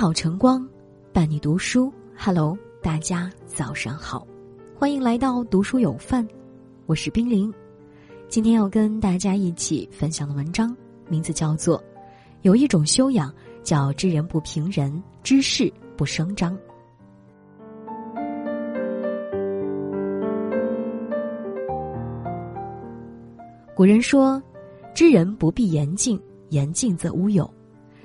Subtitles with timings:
[0.00, 0.64] 好晨光，
[1.12, 1.92] 伴你读书。
[2.16, 4.24] Hello，大家早上好，
[4.78, 6.24] 欢迎来到读书有范，
[6.86, 7.52] 我是冰凌。
[8.28, 10.72] 今天要跟大家一起分享的文章
[11.08, 11.76] 名字叫做
[12.42, 13.34] 《有一种修养
[13.64, 16.56] 叫知人不评人，知事不声张》。
[23.74, 24.40] 古人说
[24.94, 27.44] ：“知人不必言尽，言尽则无有；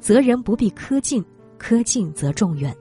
[0.00, 1.24] 责人不必苛尽，
[1.58, 2.72] 苛尽则众远；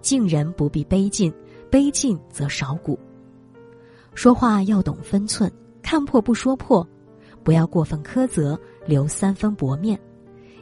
[0.00, 1.32] 敬人不必卑尽，
[1.70, 2.98] 卑尽则少骨。”
[4.14, 5.50] 说话要懂分寸，
[5.82, 6.86] 看破不说破，
[7.42, 9.96] 不要过分苛责，留三分薄面；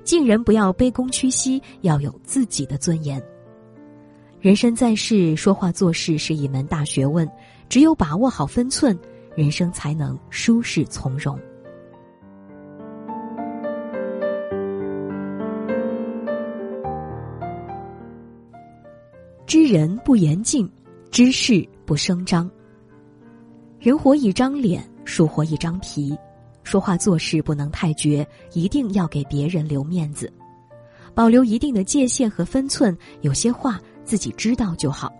[0.04, 3.22] 敬人不要卑躬屈膝，要有自己的尊严。
[4.40, 7.30] 人生在世，说话做事是一门大学问，
[7.68, 8.98] 只有把握好分寸，
[9.36, 11.38] 人生才能舒适从容。
[19.52, 20.66] 知人不言尽，
[21.10, 22.50] 知事不声张。
[23.78, 26.16] 人活一张脸，树活一张皮，
[26.62, 30.32] 说话做事不能太绝，一定要给别人留面子，
[31.14, 32.96] 保留一定的界限和分寸。
[33.20, 35.12] 有些话自己知道就好。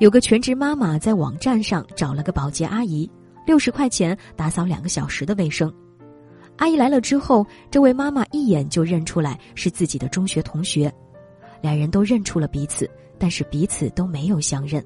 [0.00, 3.10] 有个全职妈妈在网站上找了个保洁阿姨，
[3.46, 5.74] 六十块钱打扫两个小时的卫生。
[6.58, 10.92] 阿姨来了之后，这位妈妈一眼就认出来是自己的中学同学，
[11.62, 12.86] 两人都认出了彼此。
[13.18, 14.84] 但是彼此都没有相认，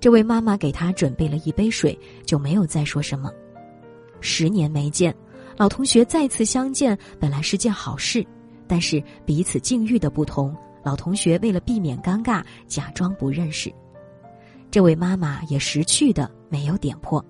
[0.00, 3.30] 这位妈妈给他准备了一杯水，就没有再说什么。
[4.20, 5.14] 十年没见，
[5.56, 8.26] 老同学再次相见本来是件好事，
[8.66, 13.72] 但是彼此境遇的不同，老同学为了避免尴尬，假装不认识。
[14.70, 17.24] 这位妈妈也识趣的没有点破。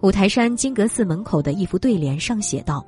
[0.00, 2.84] 五台山金阁寺门口的一副对联上写道：“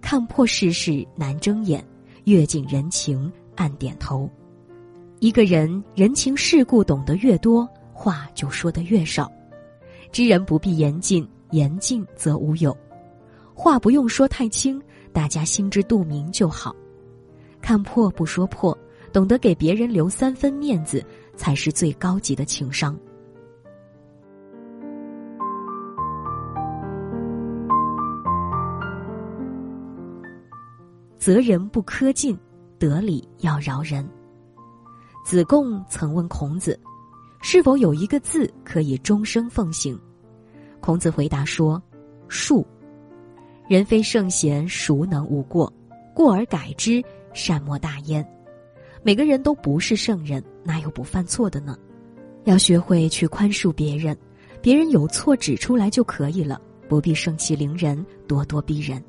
[0.00, 1.86] 看破世事难睁眼，
[2.24, 4.28] 阅尽人情暗点头。”
[5.20, 9.30] 一个人人情世故懂得越多，话就说得越少。
[10.10, 12.74] 知人不必言尽，言尽则无有。
[13.52, 14.80] 话不用说太轻，
[15.12, 16.74] 大家心知肚明就好。
[17.60, 18.76] 看破不说破，
[19.12, 21.04] 懂得给别人留三分面子，
[21.36, 22.98] 才是最高级的情商。
[31.18, 32.34] 责人不苛尽，
[32.78, 34.08] 得理要饶人。
[35.30, 36.76] 子贡曾问孔子
[37.40, 39.96] ：“是否有一个字可以终生奉行？”
[40.82, 41.80] 孔子回答说
[42.28, 42.64] ：“恕。
[43.68, 45.72] 人非圣贤，孰能无过？
[46.12, 47.00] 过而改之，
[47.32, 48.28] 善莫大焉。
[49.04, 51.78] 每个人都不是圣人，哪有不犯错的呢？
[52.42, 54.18] 要学会去宽恕别人，
[54.60, 59.00] 别人有错指出来就可以了，不必盛气凌人，咄咄逼人。”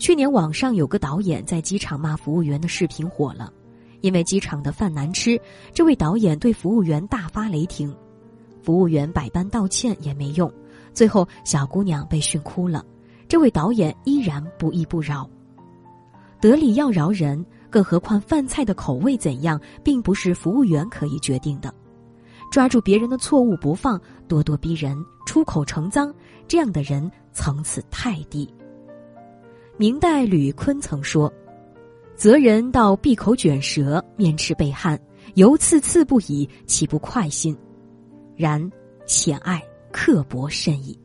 [0.00, 3.52] 去年网上有个导演在机场骂服务员的视频火了。
[4.02, 5.40] 因为机场的饭难吃，
[5.72, 7.92] 这位导演对服务员大发雷霆，
[8.62, 10.52] 服务员百般道歉也没用，
[10.92, 12.84] 最后小姑娘被训哭了，
[13.26, 15.28] 这位导演依然不依不饶。
[16.40, 21.72] 得理要饶人，更何况饭菜的口味怎样，并不是服务员可以决定的。
[22.50, 23.98] 抓住别人的错误不放，
[24.28, 24.96] 咄咄逼人，
[25.26, 26.12] 出口成脏，
[26.46, 28.52] 这样的人层次太低。
[29.78, 31.32] 明代吕坤曾说。
[32.16, 35.00] 责人到闭口卷舌，面赤背汗，
[35.34, 37.56] 犹刺刺不已，岂不快心？
[38.36, 38.70] 然
[39.06, 40.96] 浅爱刻薄甚矣。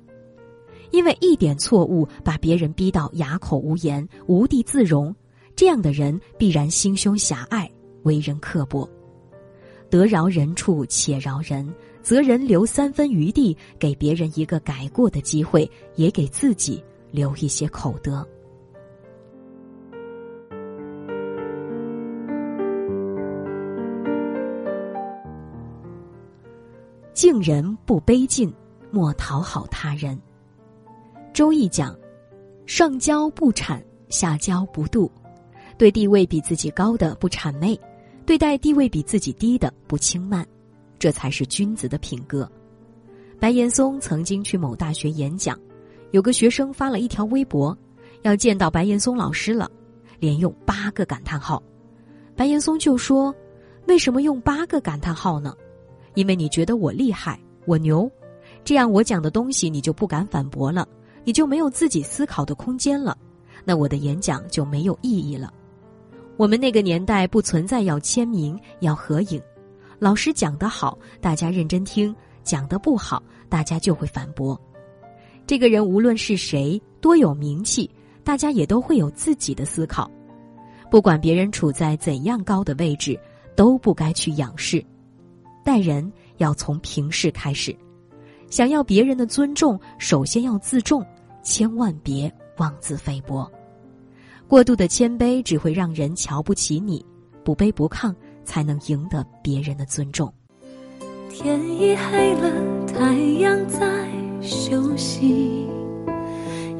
[0.91, 5.13] 因为一点错误，把别人逼到哑口无言、无地自容，
[5.55, 7.69] 这样的人必然心胸狭隘，
[8.03, 8.87] 为人刻薄。
[9.89, 11.67] 得饶人处且饶人，
[12.03, 18.25] 责人留三分余地，给别人一个改过的机会，也给自己留一些口德。
[27.17, 28.53] 敬人不卑尽，
[28.91, 30.15] 莫讨好他人。
[31.33, 31.97] 周易讲：
[32.67, 35.09] 上交不谄，下交不妒。
[35.79, 37.75] 对地位比自己高的不谄媚，
[38.23, 40.45] 对待地位比自己低的不轻慢，
[40.99, 42.47] 这才是君子的品格。
[43.39, 45.59] 白岩松曾经去某大学演讲，
[46.11, 47.75] 有个学生发了一条微博，
[48.21, 49.67] 要见到白岩松老师了，
[50.19, 51.63] 连用八个感叹号。
[52.35, 53.33] 白岩松就说
[53.89, 55.55] ：“为什么用八个感叹号呢？”
[56.17, 58.11] 因为你觉得我厉害，我牛，
[58.65, 60.83] 这样我讲的东西你就不敢反驳了，
[61.23, 63.15] 你就没有自己思考的空间了，
[63.63, 65.53] 那我的演讲就没有意义了。
[66.35, 69.39] 我们那个年代不存在要签名、要合影，
[69.99, 72.11] 老师讲得好，大家认真听；
[72.43, 74.59] 讲得不好，大家就会反驳。
[75.45, 77.87] 这个人无论是谁，多有名气，
[78.23, 80.09] 大家也都会有自己的思考。
[80.89, 83.19] 不管别人处在怎样高的位置，
[83.55, 84.83] 都不该去仰视。
[85.67, 87.75] 待人要从平视开始，
[88.49, 91.05] 想要别人的尊重，首先要自重，
[91.43, 93.51] 千万别妄自菲薄。
[94.47, 97.05] 过度的谦卑只会让人瞧不起你，
[97.43, 98.15] 不卑不亢
[98.45, 100.33] 才能赢得别人的尊重。
[101.29, 104.09] 天已黑了，太阳在
[104.41, 105.67] 休息。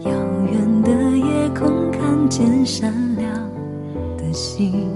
[0.06, 0.12] 遥
[0.50, 3.30] 远的夜空看见闪亮
[4.18, 4.90] 的星，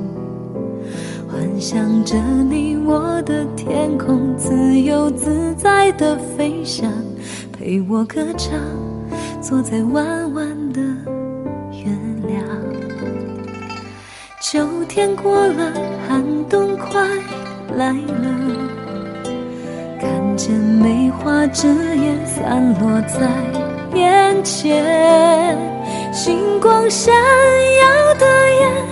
[1.42, 2.16] 幻想着
[2.52, 6.88] 你我的天空，自由自在的飞翔，
[7.52, 8.60] 陪我歌唱，
[9.42, 10.80] 坐在弯弯的
[11.72, 11.90] 月
[12.28, 12.46] 亮。
[14.40, 15.74] 秋天过了，
[16.08, 17.02] 寒冬快
[17.76, 18.30] 来了。
[20.00, 21.68] 看见梅花枝
[21.98, 23.28] 叶散落在
[24.00, 25.58] 眼前，
[26.14, 28.86] 星光闪耀的眼，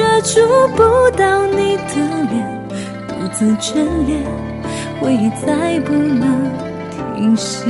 [0.00, 1.94] 却触不到你的
[2.30, 2.68] 脸。
[3.06, 3.74] 独自眷
[4.06, 4.24] 恋，
[4.98, 6.50] 回忆再不能
[6.90, 7.66] 停息。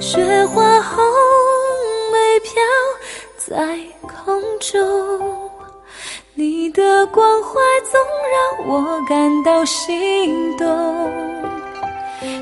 [0.00, 1.04] 雪花红
[2.10, 2.50] 梅飘
[3.36, 5.48] 在空中。
[6.34, 8.00] 你的关怀总
[8.32, 10.66] 让我感到心动，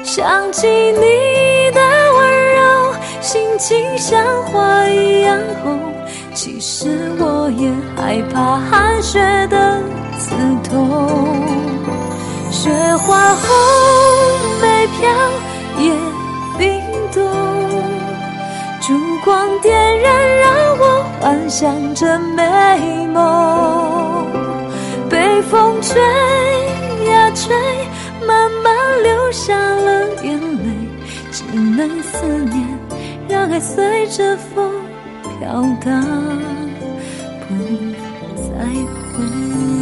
[0.02, 1.80] 想起你的
[2.14, 5.19] 温柔，心情像花一样。
[8.10, 9.80] 害怕寒雪的
[10.18, 10.34] 刺
[10.68, 10.98] 痛，
[12.50, 13.48] 雪花红
[14.60, 15.08] 梅飘
[15.78, 15.92] 也
[16.58, 16.82] 冰
[17.14, 17.22] 冻，
[18.80, 24.26] 烛光点燃，让我幻想着美梦。
[25.48, 26.00] 风吹
[27.08, 27.54] 呀吹，
[28.26, 30.68] 慢慢流下了眼泪，
[31.30, 32.78] 只能思念，
[33.28, 34.68] 让爱随着风
[35.22, 36.69] 飘荡。
[38.60, 38.84] 爱
[39.16, 39.79] 回。